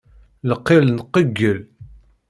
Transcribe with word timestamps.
Lqil 0.49 0.85
nqeyyel. 0.97 1.59